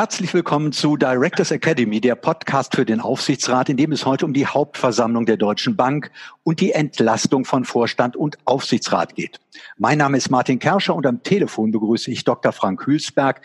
Herzlich 0.00 0.32
willkommen 0.32 0.72
zu 0.72 0.96
Directors 0.96 1.50
Academy, 1.50 2.00
der 2.00 2.14
Podcast 2.14 2.74
für 2.74 2.86
den 2.86 3.00
Aufsichtsrat, 3.00 3.68
in 3.68 3.76
dem 3.76 3.92
es 3.92 4.06
heute 4.06 4.24
um 4.24 4.32
die 4.32 4.46
Hauptversammlung 4.46 5.26
der 5.26 5.36
Deutschen 5.36 5.76
Bank 5.76 6.10
und 6.42 6.60
die 6.60 6.72
Entlastung 6.72 7.44
von 7.44 7.66
Vorstand 7.66 8.16
und 8.16 8.38
Aufsichtsrat 8.46 9.14
geht. 9.14 9.40
Mein 9.76 9.98
Name 9.98 10.16
ist 10.16 10.30
Martin 10.30 10.58
Kerscher 10.58 10.94
und 10.94 11.04
am 11.04 11.22
Telefon 11.22 11.70
begrüße 11.70 12.10
ich 12.10 12.24
Dr. 12.24 12.52
Frank 12.52 12.86
Hülsberg, 12.86 13.42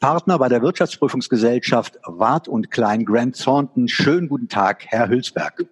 Partner 0.00 0.38
bei 0.38 0.48
der 0.48 0.62
Wirtschaftsprüfungsgesellschaft 0.62 1.98
Wart 2.06 2.48
und 2.48 2.70
Klein 2.70 3.04
Grant 3.04 3.38
Thornton. 3.38 3.86
Schönen 3.86 4.30
guten 4.30 4.48
Tag, 4.48 4.86
Herr 4.86 5.10
Hülsberg. 5.10 5.66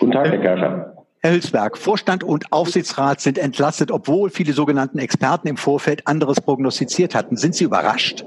Guten 0.00 0.12
Tag, 0.12 0.30
Herr 0.30 0.38
Kerscher. 0.38 0.96
Herr 1.18 1.32
Hülsberg, 1.32 1.76
Vorstand 1.76 2.24
und 2.24 2.50
Aufsichtsrat 2.54 3.20
sind 3.20 3.36
entlastet, 3.36 3.90
obwohl 3.90 4.30
viele 4.30 4.54
sogenannten 4.54 4.98
Experten 4.98 5.46
im 5.46 5.58
Vorfeld 5.58 6.06
anderes 6.06 6.40
prognostiziert 6.40 7.14
hatten. 7.14 7.36
Sind 7.36 7.54
Sie 7.54 7.64
überrascht? 7.64 8.24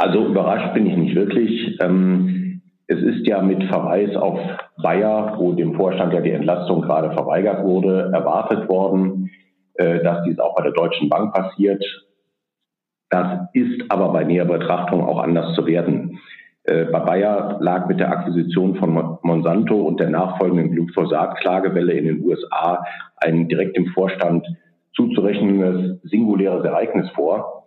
Also 0.00 0.28
überrascht 0.28 0.72
bin 0.72 0.86
ich 0.86 0.96
nicht 0.96 1.14
wirklich. 1.14 1.76
Ähm, 1.82 2.62
es 2.86 3.02
ist 3.02 3.26
ja 3.26 3.42
mit 3.42 3.62
Verweis 3.64 4.16
auf 4.16 4.40
Bayer, 4.82 5.34
wo 5.36 5.52
dem 5.52 5.74
Vorstand 5.74 6.14
ja 6.14 6.22
die 6.22 6.30
Entlastung 6.30 6.80
gerade 6.80 7.12
verweigert 7.12 7.62
wurde, 7.64 8.10
erwartet 8.10 8.66
worden, 8.66 9.28
äh, 9.74 10.02
dass 10.02 10.24
dies 10.24 10.38
auch 10.38 10.54
bei 10.56 10.62
der 10.62 10.72
Deutschen 10.72 11.10
Bank 11.10 11.34
passiert. 11.34 11.84
Das 13.10 13.40
ist 13.52 13.82
aber 13.90 14.10
bei 14.10 14.24
näherer 14.24 14.46
Betrachtung 14.46 15.06
auch 15.06 15.18
anders 15.18 15.54
zu 15.54 15.66
werden. 15.66 16.18
Äh, 16.64 16.86
bei 16.86 17.00
Bayer 17.00 17.58
lag 17.60 17.86
mit 17.86 18.00
der 18.00 18.10
Akquisition 18.10 18.76
von 18.76 19.18
Monsanto 19.20 19.82
und 19.82 20.00
der 20.00 20.08
nachfolgenden 20.08 20.70
Glyphosat-Klagewelle 20.72 21.92
in 21.92 22.06
den 22.06 22.24
USA 22.24 22.82
ein 23.18 23.48
direkt 23.48 23.76
im 23.76 23.88
Vorstand 23.88 24.46
zuzurechnendes 24.94 26.00
singuläres 26.04 26.64
Ereignis 26.64 27.10
vor. 27.10 27.59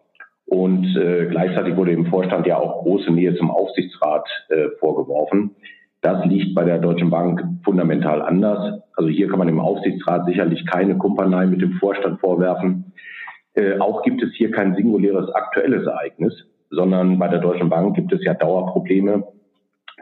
Und 0.46 0.96
äh, 0.96 1.28
gleichzeitig 1.28 1.76
wurde 1.78 1.92
dem 1.92 2.08
Vorstand 2.08 2.46
ja 2.46 2.58
auch 2.58 2.84
große 2.84 3.12
Nähe 3.12 3.36
zum 3.36 3.50
Aufsichtsrat 3.50 4.28
äh, 4.50 4.70
vorgeworfen. 4.80 5.56
Das 6.02 6.26
liegt 6.26 6.54
bei 6.54 6.66
der 6.66 6.80
Deutschen 6.80 7.10
Bank 7.10 7.42
fundamental 7.64 8.22
anders. 8.22 8.82
Also 8.96 9.10
hier 9.10 9.30
kann 9.30 9.40
man 9.40 9.48
dem 9.48 9.62
Aufsichtsrat 9.62 10.26
sicherlich 10.26 10.66
keine 10.66 10.98
Kumpanei 10.98 11.46
mit 11.46 11.62
dem 11.62 11.74
Vorstand 11.74 12.20
vorwerfen. 12.20 12.92
Äh, 13.54 13.80
auch 13.80 14.04
gibt 14.04 14.22
es 14.22 14.34
hier 14.34 14.52
kein 14.52 14.76
singuläres 14.76 15.30
aktuelles 15.34 15.88
Ereignis, 15.88 16.34
sondern 16.70 17.20
bei 17.20 17.30
der 17.30 17.40
Deutschen 17.40 17.70
Bank 17.70 17.96
gibt 17.96 18.12
es 18.12 18.24
ja 18.24 18.34
Dauerprobleme, 18.34 19.24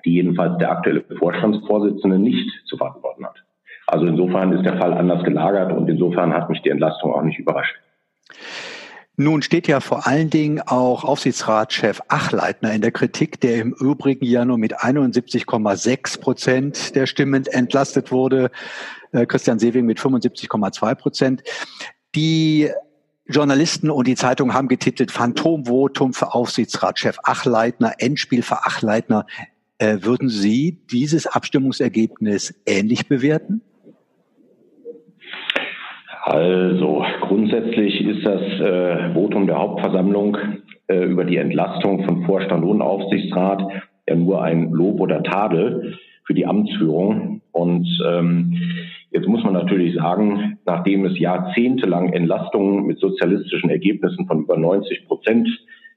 die 0.03 0.14
jedenfalls 0.16 0.58
der 0.58 0.72
aktuelle 0.72 1.03
Vorstandsvorsitzende 1.19 2.17
nicht 2.17 2.50
zu 2.66 2.78
verantworten 2.78 3.25
hat. 3.25 3.44
Also 3.88 4.08
insofern 4.08 4.53
ist 4.53 4.66
der 4.66 4.78
Fall 4.78 4.94
anders 4.94 5.23
gelagert 5.23 5.72
und 5.73 5.88
insofern 5.89 6.34
hat 6.34 6.50
mich 6.50 6.62
die 6.62 6.69
Entlastung 6.69 7.14
auch 7.14 7.23
nicht 7.23 7.39
überrascht. 7.39 7.75
Nun 9.17 9.42
steht 9.42 9.67
ja 9.67 9.81
vor 9.81 10.08
allen 10.08 10.30
Dingen 10.30 10.62
auch 10.62 11.04
Aufsichtsratschef 11.04 12.02
Achleitner 12.08 12.73
in 12.73 12.81
der 12.81 12.92
Kritik, 12.92 13.40
der 13.42 13.58
im 13.58 13.73
Übrigen 13.73 14.26
ja 14.26 14.45
nur 14.45 14.58
mit 14.58 14.80
71,6 14.80 16.20
Prozent 16.20 16.95
der 16.95 17.06
Stimmen 17.08 17.45
entlastet 17.45 18.12
wurde. 18.12 18.52
Äh, 19.12 19.26
Christian 19.26 19.59
Sewing 19.59 19.86
mit 19.86 20.00
75,2 20.00 20.95
Prozent. 20.95 21.44
Die 22.16 22.70
Journalisten 23.28 23.90
und 23.90 24.08
die 24.08 24.16
Zeitung 24.16 24.53
haben 24.53 24.68
getitelt 24.68 25.12
Phantomvotum 25.12 26.14
für 26.14 26.34
Aufsichtsratschef 26.34 27.18
Achleitner, 27.23 27.94
Endspiel 27.98 28.44
für 28.44 28.66
Achleitner. 28.66 29.25
Äh, 29.78 30.00
würden 30.02 30.30
Sie 30.30 30.80
dieses 30.92 31.28
Abstimmungsergebnis 31.28 32.53
ähnlich 32.66 33.08
bewerten? 33.08 33.62
Also 36.32 37.04
grundsätzlich 37.20 38.00
ist 38.00 38.26
das 38.26 38.42
äh, 38.42 39.14
Votum 39.14 39.48
der 39.48 39.58
Hauptversammlung 39.58 40.38
äh, 40.88 41.04
über 41.04 41.26
die 41.26 41.36
Entlastung 41.36 42.06
von 42.06 42.24
Vorstand 42.24 42.64
und 42.64 42.82
Aufsichtsrat 42.82 43.62
ja 44.08 44.16
nur 44.16 44.42
ein 44.42 44.72
Lob 44.72 45.02
oder 45.02 45.24
Tadel 45.24 45.98
für 46.26 46.34
die 46.34 46.46
Amtsführung. 46.46 47.42
Und 47.52 47.86
ähm, 48.08 48.58
jetzt 49.12 49.28
muss 49.28 49.44
man 49.44 49.52
natürlich 49.52 49.94
sagen, 49.94 50.58
nachdem 50.66 51.03
es 51.03 51.20
jahrzehntelang 51.20 52.14
Entlastungen 52.14 52.86
mit 52.86 53.00
sozialistischen 53.00 53.70
Ergebnissen 53.70 54.25
von 54.25 54.44
über 54.44 54.56
90 54.56 55.08
Prozent 55.08 55.50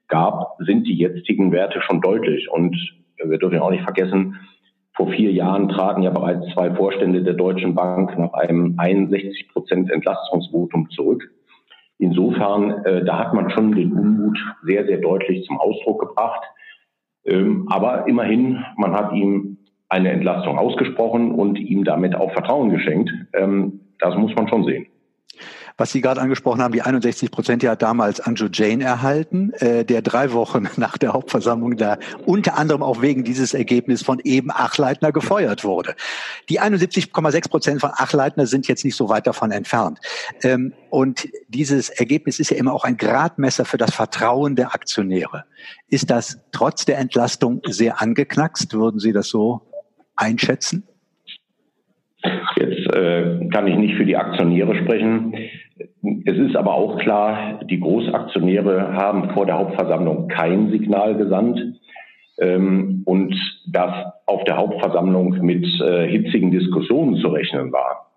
gab, 0.08 0.56
sind 0.58 0.88
die 0.88 0.96
jetzigen 0.96 1.52
Werte 1.52 1.80
schon 1.80 2.00
deutlich. 2.00 2.50
Und 2.50 2.76
wir 3.24 3.38
dürfen 3.38 3.54
ja 3.54 3.62
auch 3.62 3.70
nicht 3.70 3.84
vergessen, 3.84 4.34
vor 4.96 5.08
vier 5.10 5.32
Jahren 5.32 5.68
traten 5.68 6.02
ja 6.02 6.10
bereits 6.10 6.46
zwei 6.52 6.72
Vorstände 6.72 7.22
der 7.22 7.34
Deutschen 7.34 7.74
Bank 7.74 8.16
nach 8.16 8.32
einem 8.32 8.74
61 8.78 9.48
Prozent 9.48 9.90
Entlastungsvotum 9.90 10.88
zurück. 10.90 11.30
Insofern, 11.98 12.84
äh, 12.84 13.04
da 13.04 13.18
hat 13.18 13.34
man 13.34 13.50
schon 13.50 13.72
den 13.72 13.92
Unmut 13.92 14.38
sehr, 14.64 14.84
sehr 14.86 14.98
deutlich 14.98 15.44
zum 15.46 15.58
Ausdruck 15.58 16.00
gebracht. 16.00 16.42
Ähm, 17.24 17.66
aber 17.70 18.06
immerhin, 18.06 18.64
man 18.76 18.92
hat 18.92 19.12
ihm 19.12 19.58
eine 19.88 20.10
Entlastung 20.10 20.58
ausgesprochen 20.58 21.32
und 21.32 21.58
ihm 21.58 21.84
damit 21.84 22.14
auch 22.14 22.32
Vertrauen 22.32 22.70
geschenkt. 22.70 23.10
Ähm, 23.32 23.80
das 23.98 24.16
muss 24.16 24.34
man 24.34 24.48
schon 24.48 24.64
sehen. 24.64 24.86
Was 25.76 25.90
Sie 25.90 26.00
gerade 26.00 26.20
angesprochen 26.20 26.62
haben, 26.62 26.72
die 26.72 26.82
61 26.82 27.32
Prozent 27.32 27.64
ja 27.64 27.74
damals 27.74 28.20
Andrew 28.20 28.48
Jane 28.52 28.84
erhalten, 28.84 29.52
äh, 29.54 29.84
der 29.84 30.02
drei 30.02 30.32
Wochen 30.32 30.68
nach 30.76 30.96
der 30.98 31.12
Hauptversammlung 31.12 31.76
da 31.76 31.98
unter 32.26 32.56
anderem 32.56 32.82
auch 32.82 33.02
wegen 33.02 33.24
dieses 33.24 33.54
Ergebnisses 33.54 34.06
von 34.06 34.20
eben 34.22 34.52
Achleitner 34.52 35.10
gefeuert 35.10 35.64
wurde. 35.64 35.96
Die 36.48 36.60
71,6 36.60 37.48
Prozent 37.48 37.80
von 37.80 37.90
Achleitner 37.92 38.46
sind 38.46 38.68
jetzt 38.68 38.84
nicht 38.84 38.94
so 38.94 39.08
weit 39.08 39.26
davon 39.26 39.50
entfernt. 39.50 39.98
Ähm, 40.42 40.74
und 40.90 41.28
dieses 41.48 41.88
Ergebnis 41.88 42.38
ist 42.38 42.50
ja 42.50 42.56
immer 42.56 42.72
auch 42.72 42.84
ein 42.84 42.96
Gradmesser 42.96 43.64
für 43.64 43.78
das 43.78 43.92
Vertrauen 43.92 44.54
der 44.54 44.74
Aktionäre. 44.74 45.44
Ist 45.88 46.10
das 46.10 46.38
trotz 46.52 46.84
der 46.84 46.98
Entlastung 46.98 47.62
sehr 47.66 48.00
angeknackst? 48.00 48.74
Würden 48.74 49.00
Sie 49.00 49.12
das 49.12 49.26
so 49.26 49.62
einschätzen? 50.14 50.86
Äh, 52.94 53.48
kann 53.48 53.66
ich 53.66 53.76
nicht 53.76 53.96
für 53.96 54.04
die 54.04 54.16
Aktionäre 54.16 54.76
sprechen. 54.76 55.34
Es 56.26 56.38
ist 56.38 56.54
aber 56.54 56.74
auch 56.74 56.98
klar, 56.98 57.60
die 57.64 57.80
Großaktionäre 57.80 58.92
haben 58.92 59.30
vor 59.30 59.46
der 59.46 59.58
Hauptversammlung 59.58 60.28
kein 60.28 60.70
Signal 60.70 61.16
gesandt 61.16 61.60
ähm, 62.38 63.02
und 63.04 63.34
dass 63.66 64.12
auf 64.26 64.44
der 64.44 64.58
Hauptversammlung 64.58 65.38
mit 65.40 65.66
äh, 65.80 66.06
hitzigen 66.06 66.52
Diskussionen 66.52 67.16
zu 67.16 67.28
rechnen 67.28 67.72
war. 67.72 68.12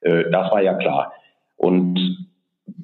Äh, 0.00 0.24
das 0.32 0.50
war 0.50 0.62
ja 0.62 0.74
klar. 0.74 1.12
Und 1.56 2.26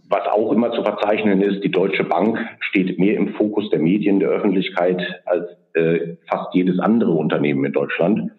was 0.08 0.24
auch 0.28 0.52
immer 0.52 0.70
zu 0.70 0.84
verzeichnen 0.84 1.42
ist, 1.42 1.64
die 1.64 1.72
Deutsche 1.72 2.04
Bank 2.04 2.38
steht 2.60 3.00
mehr 3.00 3.16
im 3.16 3.34
Fokus 3.34 3.68
der 3.70 3.80
Medien, 3.80 4.20
der 4.20 4.28
Öffentlichkeit 4.28 5.02
als 5.24 5.46
äh, 5.74 6.16
fast 6.28 6.54
jedes 6.54 6.78
andere 6.78 7.10
Unternehmen 7.10 7.64
in 7.64 7.72
Deutschland. 7.72 8.30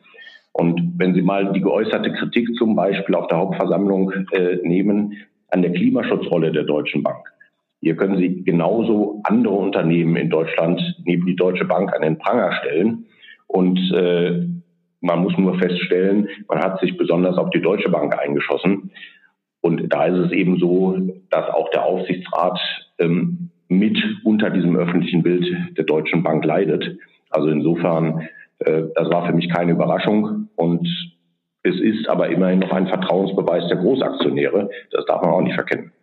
Und 0.53 0.93
wenn 0.97 1.15
Sie 1.15 1.23
mal 1.23 1.51
die 1.51 1.61
geäußerte 1.61 2.13
Kritik 2.13 2.55
zum 2.55 2.75
Beispiel 2.75 3.15
auf 3.15 3.27
der 3.27 3.39
Hauptversammlung 3.39 4.11
äh, 4.31 4.57
nehmen 4.63 5.17
an 5.49 5.63
der 5.63 5.73
Klimaschutzrolle 5.73 6.51
der 6.51 6.63
Deutschen 6.63 7.03
Bank. 7.03 7.25
Hier 7.81 7.95
können 7.95 8.17
Sie 8.17 8.43
genauso 8.43 9.19
andere 9.23 9.55
Unternehmen 9.55 10.15
in 10.15 10.29
Deutschland 10.29 10.79
neben 11.05 11.25
die 11.25 11.35
Deutsche 11.35 11.65
Bank 11.65 11.93
an 11.93 12.03
den 12.03 12.17
Pranger 12.17 12.53
stellen. 12.53 13.05
Und 13.47 13.79
äh, 13.91 14.47
man 15.01 15.23
muss 15.23 15.37
nur 15.37 15.57
feststellen, 15.57 16.29
man 16.47 16.59
hat 16.59 16.79
sich 16.79 16.97
besonders 16.97 17.37
auf 17.37 17.49
die 17.49 17.61
Deutsche 17.61 17.89
Bank 17.89 18.17
eingeschossen. 18.17 18.91
Und 19.61 19.91
da 19.91 20.05
ist 20.05 20.27
es 20.27 20.31
eben 20.31 20.59
so, 20.59 20.97
dass 21.29 21.49
auch 21.49 21.69
der 21.71 21.83
Aufsichtsrat 21.83 22.59
ähm, 22.99 23.49
mit 23.69 23.97
unter 24.23 24.49
diesem 24.51 24.75
öffentlichen 24.75 25.23
Bild 25.23 25.45
der 25.77 25.85
Deutschen 25.85 26.21
Bank 26.21 26.45
leidet. 26.45 26.97
Also 27.31 27.49
insofern 27.49 28.29
äh, 28.59 28.83
das 28.95 29.09
war 29.09 29.25
für 29.25 29.33
mich 29.33 29.49
keine 29.49 29.73
Überraschung 29.73 30.42
und 30.55 30.87
es 31.63 31.79
ist 31.79 32.07
aber 32.09 32.27
immerhin 32.27 32.59
noch 32.59 32.71
ein 32.71 32.87
Vertrauensbeweis 32.87 33.67
der 33.69 33.77
Großaktionäre. 33.77 34.69
Das 34.91 35.05
darf 35.05 35.21
man 35.21 35.31
auch 35.31 35.41
nicht 35.41 35.55
verkennen. 35.55 35.93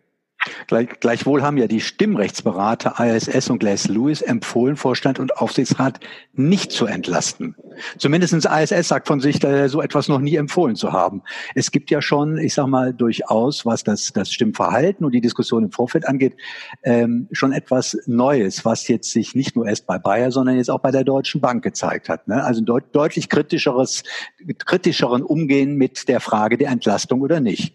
Gleich, 0.67 0.89
gleichwohl 0.99 1.43
haben 1.43 1.57
ja 1.57 1.67
die 1.67 1.81
Stimmrechtsberater 1.81 2.95
ISS 2.99 3.49
und 3.49 3.59
Glass 3.59 3.87
Lewis 3.87 4.21
empfohlen, 4.21 4.75
Vorstand 4.75 5.19
und 5.19 5.37
Aufsichtsrat 5.37 5.99
nicht 6.33 6.71
zu 6.71 6.85
entlasten. 6.87 7.55
Zumindest 7.97 8.33
ISS 8.33 8.87
sagt 8.87 9.07
von 9.07 9.19
sich, 9.19 9.39
so 9.67 9.81
etwas 9.81 10.07
noch 10.07 10.19
nie 10.19 10.35
empfohlen 10.35 10.75
zu 10.75 10.91
haben. 10.91 11.21
Es 11.53 11.71
gibt 11.71 11.91
ja 11.91 12.01
schon, 12.01 12.37
ich 12.37 12.55
sag 12.55 12.67
mal, 12.67 12.93
durchaus, 12.93 13.65
was 13.65 13.83
das, 13.83 14.13
das 14.13 14.31
Stimmverhalten 14.31 15.05
und 15.05 15.11
die 15.11 15.21
Diskussion 15.21 15.63
im 15.63 15.71
Vorfeld 15.71 16.07
angeht, 16.07 16.35
ähm, 16.83 17.27
schon 17.31 17.51
etwas 17.51 17.97
Neues, 18.07 18.65
was 18.65 18.87
jetzt 18.87 19.11
sich 19.11 19.35
nicht 19.35 19.55
nur 19.55 19.67
erst 19.67 19.85
bei 19.85 19.99
Bayer, 19.99 20.31
sondern 20.31 20.57
jetzt 20.57 20.71
auch 20.71 20.79
bei 20.79 20.91
der 20.91 21.03
Deutschen 21.03 21.39
Bank 21.41 21.63
gezeigt 21.63 22.09
hat. 22.09 22.27
Ne? 22.27 22.43
Also 22.43 22.61
deut 22.61 22.95
deutlich 22.95 23.29
kritischeres, 23.29 24.03
kritischeren 24.65 25.21
Umgehen 25.21 25.75
mit 25.75 26.07
der 26.07 26.19
Frage 26.19 26.57
der 26.57 26.71
Entlastung 26.71 27.21
oder 27.21 27.39
nicht. 27.39 27.73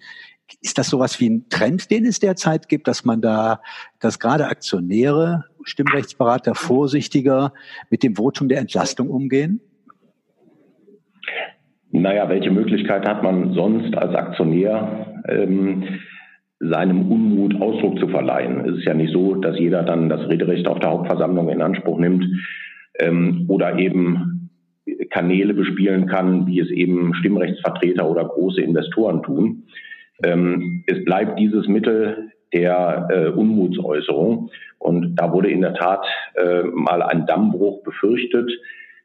Ist 0.60 0.78
das 0.78 0.88
sowas 0.88 1.18
wie 1.20 1.28
ein 1.28 1.48
Trend, 1.48 1.90
den 1.90 2.04
es 2.04 2.20
derzeit 2.20 2.68
gibt, 2.68 2.86
dass 2.86 3.04
man 3.04 3.20
da, 3.20 3.60
dass 4.00 4.18
gerade 4.18 4.46
Aktionäre, 4.46 5.44
Stimmrechtsberater 5.64 6.54
vorsichtiger 6.54 7.52
mit 7.90 8.02
dem 8.02 8.16
Votum 8.16 8.48
der 8.48 8.58
Entlastung 8.58 9.10
umgehen? 9.10 9.60
Naja, 11.90 12.28
welche 12.28 12.50
Möglichkeit 12.50 13.06
hat 13.06 13.22
man 13.22 13.54
sonst 13.54 13.96
als 13.96 14.14
Aktionär, 14.14 15.22
ähm, 15.28 16.00
seinem 16.58 17.10
Unmut 17.10 17.60
Ausdruck 17.60 17.98
zu 17.98 18.08
verleihen. 18.08 18.60
Es 18.66 18.78
ist 18.78 18.86
ja 18.86 18.94
nicht 18.94 19.12
so, 19.12 19.34
dass 19.34 19.58
jeder 19.58 19.82
dann 19.82 20.08
das 20.08 20.28
Rederecht 20.28 20.66
auf 20.66 20.78
der 20.78 20.90
Hauptversammlung 20.90 21.50
in 21.50 21.60
Anspruch 21.60 21.98
nimmt 21.98 22.24
ähm, 22.98 23.44
oder 23.48 23.78
eben 23.78 24.50
Kanäle 25.10 25.54
bespielen 25.54 26.06
kann, 26.06 26.46
wie 26.46 26.60
es 26.60 26.70
eben 26.70 27.14
Stimmrechtsvertreter 27.14 28.08
oder 28.08 28.24
große 28.24 28.60
Investoren 28.60 29.22
tun. 29.22 29.64
Ähm, 30.22 30.84
es 30.86 31.04
bleibt 31.04 31.38
dieses 31.38 31.66
Mittel 31.68 32.32
der 32.52 33.08
äh, 33.10 33.28
Unmutsäußerung. 33.28 34.50
Und 34.78 35.16
da 35.16 35.32
wurde 35.32 35.50
in 35.50 35.60
der 35.60 35.74
Tat 35.74 36.06
äh, 36.34 36.62
mal 36.62 37.02
ein 37.02 37.26
Dammbruch 37.26 37.82
befürchtet, 37.82 38.50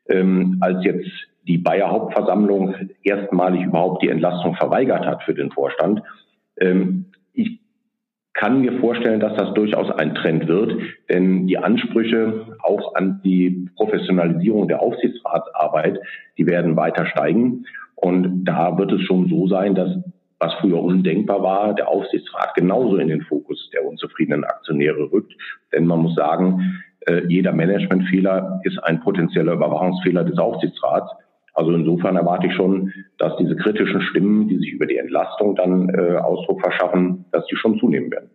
ähm, 0.10 0.58
als 0.62 0.84
jetzt 0.84 1.10
die 1.48 1.58
Bayer 1.58 1.90
Hauptversammlung 1.90 2.76
erstmalig 3.04 3.64
überhaupt 3.64 4.04
die 4.04 4.10
Entlastung 4.10 4.56
verweigert 4.56 5.06
hat 5.06 5.24
für 5.24 5.34
den 5.34 5.52
Vorstand. 5.52 6.04
Ähm, 6.60 7.06
ich 7.34 7.60
kann 8.34 8.62
mir 8.62 8.80
vorstellen, 8.80 9.20
dass 9.20 9.36
das 9.36 9.54
durchaus 9.54 9.90
ein 9.92 10.16
Trend 10.16 10.48
wird, 10.48 10.74
denn 11.10 11.48
die 11.48 11.58
Ansprüche 11.58 12.58
auch 12.62 12.96
an 12.96 13.22
die 13.24 13.70
Professionalisierung 13.76 14.68
der 14.68 14.82
Aufsichtsratsarbeit, 14.82 16.00
die 16.38 16.48
werden 16.48 16.76
weiter 16.76 17.06
steigen. 17.06 17.66
Und 17.96 18.46
da 18.46 18.78
wird 18.78 18.92
es 18.92 19.02
schon 19.02 19.28
so 19.30 19.48
sein, 19.48 19.76
dass 19.76 19.90
was 20.42 20.54
früher 20.56 20.82
undenkbar 20.82 21.44
war, 21.44 21.76
der 21.76 21.88
Aufsichtsrat 21.88 22.56
genauso 22.56 22.98
in 22.98 23.10
den 23.10 23.22
Fokus 23.22 23.70
der 23.74 23.86
unzufriedenen 23.86 24.44
Aktionäre 24.44 25.12
rückt. 25.12 25.34
Denn 25.72 25.86
man 25.86 26.00
muss 26.00 26.16
sagen, 26.16 26.82
äh, 27.02 27.22
jeder 27.28 27.54
Managementfehler 27.54 28.60
ist 28.64 28.80
ein 28.84 29.02
potenzieller 29.02 29.54
Überwachungsfehler 29.54 30.24
des 30.24 30.40
Aufsichtsrats. 30.40 31.12
Also 31.54 31.72
insofern 31.74 32.16
erwarte 32.16 32.48
ich 32.48 32.56
schon, 32.56 32.92
dass 33.20 33.38
diese 33.38 33.56
kritischen 33.56 34.02
Stimmen, 34.02 34.48
die 34.48 34.58
sich 34.58 34.72
über 34.72 34.88
die 34.88 34.98
Entlastung 34.98 35.56
dann 35.56 35.90
äh, 35.90 36.18
Ausdruck 36.18 36.62
verschaffen, 36.62 37.26
dass 37.32 37.46
die 37.46 37.56
schon 37.56 37.78
zunehmen 37.80 38.10
werden. 38.10 38.30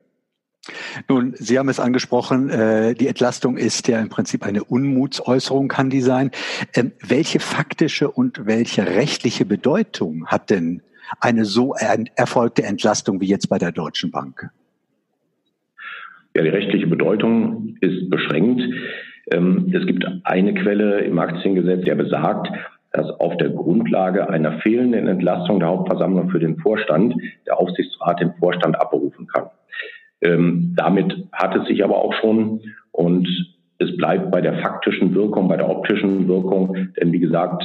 Nun, 1.08 1.34
Sie 1.36 1.58
haben 1.58 1.68
es 1.68 1.80
angesprochen, 1.80 2.50
äh, 2.50 2.94
die 2.94 3.08
Entlastung 3.08 3.56
ist 3.56 3.88
ja 3.88 4.00
im 4.00 4.08
Prinzip 4.08 4.44
eine 4.44 4.64
Unmutsäußerung, 4.64 5.68
kann 5.68 5.90
die 5.90 6.00
sein. 6.00 6.30
Ähm, 6.74 6.92
welche 7.06 7.40
faktische 7.40 8.10
und 8.10 8.46
welche 8.46 8.86
rechtliche 8.86 9.44
Bedeutung 9.44 10.26
hat 10.26 10.50
denn 10.50 10.82
eine 11.20 11.44
so 11.44 11.74
erfolgte 11.74 12.62
Entlastung 12.62 13.20
wie 13.20 13.26
jetzt 13.26 13.48
bei 13.48 13.58
der 13.58 13.72
Deutschen 13.72 14.10
Bank? 14.10 14.50
Ja, 16.34 16.42
die 16.42 16.50
rechtliche 16.50 16.86
Bedeutung 16.86 17.76
ist 17.80 18.10
beschränkt. 18.10 18.62
Ähm, 19.32 19.72
es 19.74 19.86
gibt 19.86 20.06
eine 20.24 20.54
Quelle 20.54 21.00
im 21.00 21.18
Aktiengesetz, 21.18 21.84
der 21.84 21.94
besagt, 21.94 22.48
dass 22.92 23.08
auf 23.20 23.36
der 23.38 23.50
Grundlage 23.50 24.28
einer 24.28 24.60
fehlenden 24.60 25.08
Entlastung 25.08 25.60
der 25.60 25.68
Hauptversammlung 25.68 26.30
für 26.30 26.38
den 26.38 26.58
Vorstand 26.58 27.14
der 27.46 27.58
Aufsichtsrat 27.58 28.20
den 28.20 28.34
Vorstand 28.34 28.78
abberufen 28.80 29.26
kann. 29.26 29.46
Ähm, 30.22 30.74
damit 30.76 31.26
hat 31.32 31.56
es 31.56 31.66
sich 31.68 31.84
aber 31.84 31.96
auch 31.96 32.14
schon 32.14 32.60
und 32.92 33.28
es 33.78 33.96
bleibt 33.96 34.30
bei 34.30 34.40
der 34.40 34.58
faktischen 34.60 35.14
Wirkung, 35.14 35.48
bei 35.48 35.56
der 35.56 35.68
optischen 35.68 36.28
Wirkung, 36.28 36.88
denn 36.98 37.12
wie 37.12 37.20
gesagt, 37.20 37.62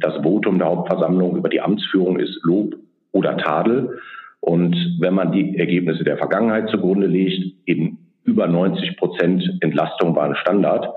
das 0.00 0.16
Votum 0.22 0.58
der 0.58 0.68
Hauptversammlung 0.68 1.36
über 1.36 1.48
die 1.48 1.60
Amtsführung 1.60 2.18
ist 2.18 2.38
Lob 2.42 2.76
oder 3.12 3.36
Tadel. 3.36 3.98
Und 4.40 4.76
wenn 5.00 5.14
man 5.14 5.32
die 5.32 5.58
Ergebnisse 5.58 6.04
der 6.04 6.16
Vergangenheit 6.16 6.68
zugrunde 6.70 7.06
legt, 7.06 7.54
eben 7.66 7.98
über 8.24 8.46
90 8.46 8.96
Prozent 8.96 9.42
Entlastung 9.60 10.14
waren 10.14 10.36
Standard, 10.36 10.88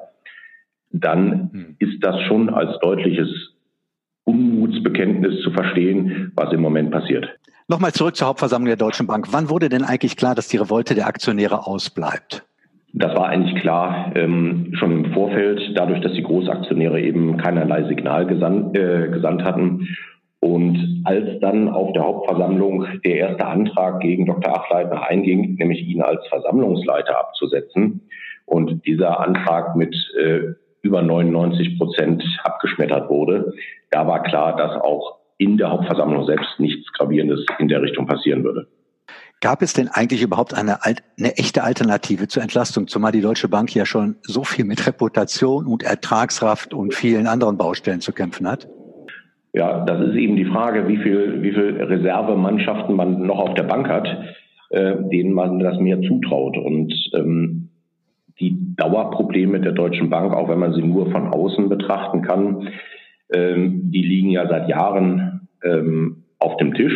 dann 0.91 1.49
hm. 1.51 1.75
ist 1.79 2.03
das 2.03 2.19
schon 2.23 2.49
als 2.49 2.77
deutliches 2.79 3.29
Unmutsbekenntnis 4.25 5.41
zu 5.41 5.51
verstehen, 5.51 6.31
was 6.35 6.53
im 6.53 6.61
Moment 6.61 6.91
passiert. 6.91 7.27
Nochmal 7.67 7.93
zurück 7.93 8.15
zur 8.15 8.27
Hauptversammlung 8.27 8.67
der 8.67 8.75
Deutschen 8.75 9.07
Bank. 9.07 9.27
Wann 9.31 9.49
wurde 9.49 9.69
denn 9.69 9.83
eigentlich 9.83 10.17
klar, 10.17 10.35
dass 10.35 10.49
die 10.49 10.57
Revolte 10.57 10.93
der 10.93 11.07
Aktionäre 11.07 11.65
ausbleibt? 11.65 12.43
Das 12.93 13.15
war 13.15 13.29
eigentlich 13.29 13.61
klar 13.61 14.11
ähm, 14.15 14.73
schon 14.73 14.91
im 14.91 15.13
Vorfeld, 15.13 15.61
dadurch, 15.75 16.01
dass 16.01 16.13
die 16.13 16.23
Großaktionäre 16.23 16.99
eben 16.99 17.38
keinerlei 17.38 17.83
Signal 17.83 18.25
gesandt, 18.25 18.77
äh, 18.77 19.07
gesandt 19.09 19.43
hatten. 19.43 19.88
Und 20.41 21.03
als 21.05 21.39
dann 21.39 21.69
auf 21.69 21.93
der 21.93 22.03
Hauptversammlung 22.03 22.85
der 23.05 23.15
erste 23.15 23.45
Antrag 23.45 24.01
gegen 24.01 24.25
Dr. 24.25 24.57
Achleitner 24.57 25.07
einging, 25.07 25.55
nämlich 25.55 25.88
ihn 25.88 26.01
als 26.01 26.25
Versammlungsleiter 26.27 27.17
abzusetzen, 27.17 28.01
und 28.51 28.85
dieser 28.85 29.19
Antrag 29.21 29.77
mit 29.77 29.95
äh, 30.19 30.53
über 30.81 31.01
99 31.01 31.77
Prozent 31.77 32.23
abgeschmettert 32.43 33.09
wurde, 33.09 33.53
da 33.91 34.05
war 34.07 34.23
klar, 34.23 34.57
dass 34.57 34.81
auch 34.81 35.19
in 35.38 35.57
der 35.57 35.71
Hauptversammlung 35.71 36.25
selbst 36.25 36.59
nichts 36.59 36.91
Gravierendes 36.93 37.45
in 37.59 37.69
der 37.69 37.81
Richtung 37.81 38.07
passieren 38.07 38.43
würde. 38.43 38.67
Gab 39.41 39.63
es 39.63 39.73
denn 39.73 39.88
eigentlich 39.88 40.21
überhaupt 40.21 40.53
eine, 40.53 40.85
eine 40.85 41.38
echte 41.38 41.63
Alternative 41.63 42.27
zur 42.27 42.43
Entlastung, 42.43 42.88
zumal 42.88 43.11
die 43.11 43.21
Deutsche 43.21 43.49
Bank 43.49 43.73
ja 43.73 43.88
schon 43.88 44.15
so 44.21 44.43
viel 44.43 44.65
mit 44.65 44.85
Reputation 44.85 45.65
und 45.65 45.81
Ertragskraft 45.81 46.75
und 46.75 46.93
vielen 46.93 47.25
anderen 47.25 47.57
Baustellen 47.57 48.01
zu 48.01 48.13
kämpfen 48.13 48.47
hat? 48.47 48.69
Ja, 49.53 49.83
das 49.83 50.09
ist 50.09 50.15
eben 50.15 50.35
die 50.35 50.45
Frage, 50.45 50.88
wie 50.88 50.97
viel, 50.97 51.41
wie 51.41 51.51
viel 51.51 51.75
Reservemannschaften 51.81 52.95
man 52.95 53.25
noch 53.25 53.39
auf 53.39 53.55
der 53.55 53.63
Bank 53.63 53.89
hat, 53.89 54.07
äh, 54.69 54.95
denen 55.11 55.33
man 55.33 55.57
das 55.57 55.79
mehr 55.79 55.99
zutraut. 56.03 56.55
Und 56.57 56.93
ähm, 57.15 57.69
die 58.39 58.75
Dauerprobleme 58.75 59.59
der 59.59 59.71
Deutschen 59.71 60.11
Bank, 60.11 60.33
auch 60.33 60.49
wenn 60.49 60.59
man 60.59 60.73
sie 60.73 60.83
nur 60.83 61.11
von 61.11 61.33
außen 61.33 61.67
betrachten 61.67 62.21
kann, 62.21 62.69
ähm, 63.33 63.91
die 63.91 64.03
liegen 64.03 64.29
ja 64.29 64.47
seit 64.47 64.69
Jahren 64.69 65.47
ähm, 65.63 66.25
auf 66.38 66.57
dem 66.57 66.75
Tisch. 66.75 66.93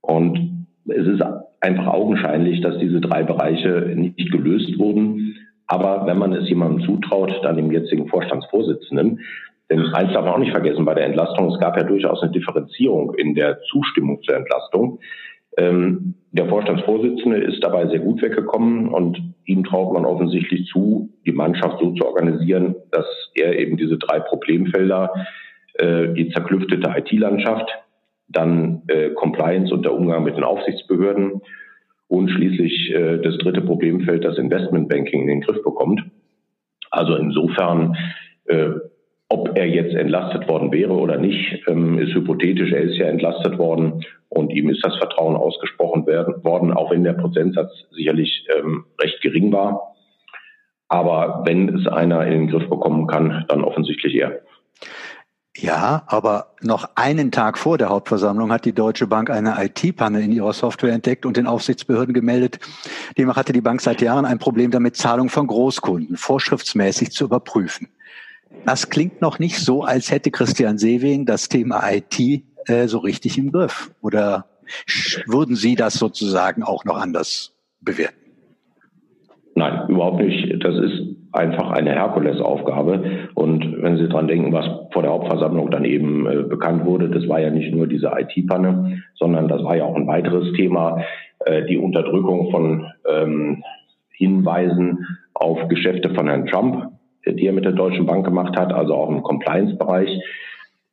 Und 0.00 0.66
es 0.86 1.06
ist 1.06 1.22
einfach 1.60 1.86
augenscheinlich, 1.88 2.60
dass 2.60 2.78
diese 2.78 3.00
drei 3.00 3.22
Bereiche 3.22 3.92
nicht 3.94 4.30
gelöst 4.30 4.78
wurden. 4.78 5.36
Aber 5.66 6.06
wenn 6.06 6.18
man 6.18 6.32
es 6.32 6.48
jemandem 6.48 6.84
zutraut, 6.86 7.32
dann 7.42 7.56
dem 7.56 7.70
jetzigen 7.70 8.08
Vorstandsvorsitzenden, 8.08 9.20
denn 9.70 9.84
eins 9.92 10.12
darf 10.12 10.24
man 10.24 10.34
auch 10.34 10.38
nicht 10.38 10.52
vergessen 10.52 10.84
bei 10.84 10.94
der 10.94 11.04
Entlastung, 11.04 11.52
es 11.52 11.60
gab 11.60 11.76
ja 11.76 11.82
durchaus 11.82 12.22
eine 12.22 12.32
Differenzierung 12.32 13.14
in 13.14 13.34
der 13.34 13.60
Zustimmung 13.70 14.22
zur 14.22 14.36
Entlastung. 14.36 14.98
Ähm, 15.58 16.14
der 16.32 16.46
Vorstandsvorsitzende 16.46 17.38
ist 17.38 17.62
dabei 17.62 17.86
sehr 17.88 17.98
gut 17.98 18.22
weggekommen 18.22 18.88
und 18.88 19.20
ihm 19.44 19.64
traut 19.64 19.92
man 19.92 20.04
offensichtlich 20.04 20.66
zu, 20.66 21.10
die 21.26 21.32
Mannschaft 21.32 21.80
so 21.80 21.92
zu 21.92 22.06
organisieren, 22.06 22.76
dass 22.90 23.06
er 23.34 23.58
eben 23.58 23.76
diese 23.76 23.98
drei 23.98 24.20
Problemfelder, 24.20 25.12
äh, 25.74 26.08
die 26.14 26.30
zerklüftete 26.30 26.90
IT-Landschaft, 26.96 27.68
dann 28.28 28.82
äh, 28.88 29.10
Compliance 29.10 29.72
und 29.72 29.84
der 29.84 29.94
Umgang 29.94 30.24
mit 30.24 30.36
den 30.36 30.44
Aufsichtsbehörden 30.44 31.40
und 32.08 32.30
schließlich 32.30 32.92
äh, 32.94 33.18
das 33.18 33.38
dritte 33.38 33.60
Problemfeld, 33.62 34.24
das 34.24 34.38
Investmentbanking 34.38 35.22
in 35.22 35.28
den 35.28 35.40
Griff 35.40 35.62
bekommt. 35.62 36.02
Also 36.90 37.16
insofern, 37.16 37.96
äh, 38.46 38.70
ob 39.28 39.56
er 39.56 39.66
jetzt 39.66 39.94
entlastet 39.94 40.48
worden 40.48 40.72
wäre 40.72 40.94
oder 40.94 41.18
nicht, 41.18 41.62
ähm, 41.66 41.98
ist 41.98 42.14
hypothetisch. 42.14 42.72
Er 42.72 42.82
ist 42.82 42.96
ja 42.96 43.06
entlastet 43.06 43.58
worden 43.58 44.04
und 44.30 44.52
ihm 44.52 44.70
ist 44.70 44.84
das 44.84 44.96
Vertrauen 44.96 45.36
ausgesprochen 45.36 46.06
werden, 46.06 46.42
worden, 46.44 46.72
auch 46.72 46.90
wenn 46.90 47.04
der 47.04 47.12
Prozentsatz 47.12 47.70
sicherlich 47.90 48.46
ähm, 48.58 48.84
recht 49.00 49.20
gering 49.20 49.52
war. 49.52 49.94
Aber 50.88 51.42
wenn 51.46 51.68
es 51.76 51.86
einer 51.86 52.26
in 52.26 52.32
den 52.32 52.48
Griff 52.48 52.68
bekommen 52.70 53.06
kann, 53.06 53.44
dann 53.48 53.62
offensichtlich 53.62 54.14
er. 54.14 54.40
Ja, 55.60 56.04
aber 56.06 56.54
noch 56.62 56.90
einen 56.94 57.32
Tag 57.32 57.58
vor 57.58 57.78
der 57.78 57.88
Hauptversammlung 57.88 58.52
hat 58.52 58.64
die 58.64 58.72
Deutsche 58.72 59.08
Bank 59.08 59.28
eine 59.28 59.56
IT-Panne 59.58 60.20
in 60.20 60.30
ihrer 60.30 60.52
Software 60.52 60.92
entdeckt 60.92 61.26
und 61.26 61.36
den 61.36 61.48
Aufsichtsbehörden 61.48 62.14
gemeldet. 62.14 62.60
Demnach 63.16 63.36
hatte 63.36 63.52
die 63.52 63.60
Bank 63.60 63.80
seit 63.80 64.00
Jahren 64.00 64.24
ein 64.24 64.38
Problem 64.38 64.70
damit, 64.70 64.94
Zahlungen 64.94 65.30
von 65.30 65.48
Großkunden 65.48 66.16
vorschriftsmäßig 66.16 67.10
zu 67.10 67.24
überprüfen. 67.24 67.88
Das 68.66 68.88
klingt 68.88 69.20
noch 69.20 69.40
nicht 69.40 69.58
so, 69.58 69.82
als 69.82 70.12
hätte 70.12 70.30
Christian 70.30 70.78
Sewing 70.78 71.26
das 71.26 71.48
Thema 71.48 71.82
IT 71.90 72.20
äh, 72.66 72.86
so 72.86 72.98
richtig 72.98 73.36
im 73.36 73.50
Griff. 73.50 73.90
Oder 74.00 74.46
würden 75.26 75.56
Sie 75.56 75.74
das 75.74 75.94
sozusagen 75.94 76.62
auch 76.62 76.84
noch 76.84 76.98
anders 76.98 77.52
bewerten? 77.80 78.14
Nein, 79.56 79.88
überhaupt 79.88 80.22
nicht. 80.22 80.62
Das 80.62 80.76
ist 80.76 81.17
einfach 81.32 81.70
eine 81.70 81.92
Herkulesaufgabe. 81.92 83.28
Und 83.34 83.82
wenn 83.82 83.96
Sie 83.98 84.08
dran 84.08 84.28
denken, 84.28 84.52
was 84.52 84.66
vor 84.92 85.02
der 85.02 85.10
Hauptversammlung 85.10 85.70
dann 85.70 85.84
eben 85.84 86.26
äh, 86.26 86.42
bekannt 86.42 86.84
wurde, 86.84 87.08
das 87.08 87.28
war 87.28 87.40
ja 87.40 87.50
nicht 87.50 87.74
nur 87.74 87.86
diese 87.86 88.12
IT-Panne, 88.16 89.02
sondern 89.14 89.48
das 89.48 89.62
war 89.62 89.76
ja 89.76 89.84
auch 89.84 89.96
ein 89.96 90.06
weiteres 90.06 90.52
Thema, 90.54 91.02
äh, 91.44 91.64
die 91.66 91.78
Unterdrückung 91.78 92.50
von 92.50 92.86
ähm, 93.08 93.62
Hinweisen 94.10 95.06
auf 95.34 95.68
Geschäfte 95.68 96.14
von 96.14 96.28
Herrn 96.28 96.46
Trump, 96.46 96.92
die 97.26 97.46
er 97.46 97.52
mit 97.52 97.64
der 97.64 97.72
Deutschen 97.72 98.06
Bank 98.06 98.24
gemacht 98.24 98.56
hat, 98.56 98.72
also 98.72 98.94
auch 98.94 99.10
im 99.10 99.22
Compliance-Bereich. 99.22 100.20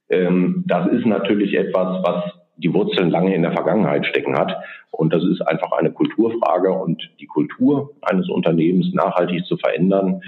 Ähm, 0.09 0.63
das 0.67 0.87
ist 0.87 1.05
natürlich 1.05 1.55
etwas, 1.57 2.03
was 2.03 2.23
die 2.57 2.73
Wurzeln 2.73 3.09
lange 3.09 3.35
in 3.35 3.41
der 3.41 3.51
Vergangenheit 3.51 4.05
stecken 4.05 4.37
hat. 4.37 4.55
Und 4.91 5.13
das 5.13 5.23
ist 5.23 5.41
einfach 5.41 5.71
eine 5.73 5.91
Kulturfrage 5.91 6.71
und 6.71 7.01
die 7.19 7.27
Kultur 7.27 7.91
eines 8.01 8.29
Unternehmens 8.29 8.93
nachhaltig 8.93 9.45
zu 9.45 9.57
verändern, 9.57 10.21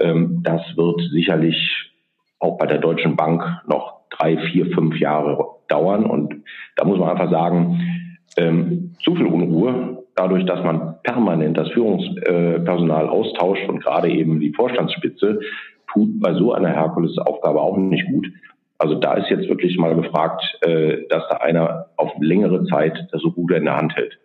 ähm, 0.00 0.40
das 0.42 0.62
wird 0.76 1.00
sicherlich 1.10 1.56
auch 2.38 2.56
bei 2.56 2.66
der 2.66 2.78
Deutschen 2.78 3.16
Bank 3.16 3.42
noch 3.66 4.00
drei, 4.10 4.38
vier, 4.50 4.66
fünf 4.72 4.98
Jahre 4.98 5.44
dauern. 5.68 6.04
Und 6.04 6.42
da 6.76 6.84
muss 6.84 6.98
man 6.98 7.10
einfach 7.10 7.30
sagen, 7.30 8.18
ähm, 8.36 8.94
zu 9.02 9.14
viel 9.14 9.26
Unruhe 9.26 10.04
dadurch, 10.14 10.44
dass 10.46 10.62
man 10.64 10.96
permanent 11.02 11.56
das 11.56 11.68
Führungspersonal 11.70 13.08
austauscht 13.08 13.68
und 13.68 13.82
gerade 13.82 14.10
eben 14.10 14.40
die 14.40 14.52
Vorstandsspitze, 14.52 15.40
tut 15.92 16.20
bei 16.20 16.34
so 16.34 16.52
einer 16.52 16.70
Herkulesaufgabe 16.70 17.60
auch 17.60 17.76
nicht 17.76 18.06
gut. 18.06 18.26
Also 18.78 18.94
da 18.94 19.14
ist 19.14 19.28
jetzt 19.28 19.48
wirklich 19.48 19.76
mal 19.76 19.94
gefragt, 19.94 20.42
äh, 20.62 21.06
dass 21.08 21.24
da 21.28 21.38
einer 21.38 21.86
auf 21.96 22.12
längere 22.20 22.64
Zeit 22.66 23.08
das 23.10 23.20
so 23.20 23.32
gut 23.32 23.52
in 23.52 23.64
der 23.64 23.76
Hand 23.76 23.96
hält. 23.96 24.18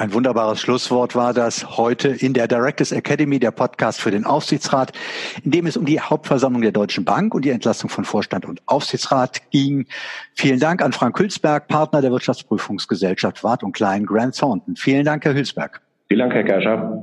Ein 0.00 0.12
wunderbares 0.12 0.60
Schlusswort 0.60 1.16
war 1.16 1.34
das 1.34 1.76
heute 1.76 2.08
in 2.08 2.32
der 2.32 2.46
Directors 2.46 2.92
Academy, 2.92 3.40
der 3.40 3.50
Podcast 3.50 4.00
für 4.00 4.12
den 4.12 4.24
Aufsichtsrat, 4.24 4.92
in 5.42 5.50
dem 5.50 5.66
es 5.66 5.76
um 5.76 5.86
die 5.86 6.00
Hauptversammlung 6.00 6.62
der 6.62 6.70
Deutschen 6.70 7.04
Bank 7.04 7.34
und 7.34 7.44
die 7.44 7.50
Entlastung 7.50 7.90
von 7.90 8.04
Vorstand 8.04 8.44
und 8.44 8.62
Aufsichtsrat 8.66 9.50
ging. 9.50 9.86
Vielen 10.34 10.60
Dank 10.60 10.82
an 10.82 10.92
Frank 10.92 11.18
Hülsberg, 11.18 11.66
Partner 11.66 12.00
der 12.00 12.12
Wirtschaftsprüfungsgesellschaft 12.12 13.42
Wart 13.42 13.64
und 13.64 13.72
Klein 13.72 14.06
Grant 14.06 14.38
Thornton. 14.38 14.76
Vielen 14.76 15.04
Dank, 15.04 15.24
Herr 15.24 15.34
Hülsberg. 15.34 15.80
Vielen 16.06 16.20
Dank, 16.20 16.32
Herr 16.32 16.44
Kerscher. 16.44 17.02